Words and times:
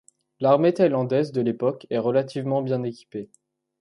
L'armée 0.39 0.73
thaïlandaise 0.73 1.31
de 1.31 1.41
l'époque 1.41 1.85
est 1.91 1.99
relativement 1.99 2.63
bien 2.63 2.81
équipée. 2.81 3.29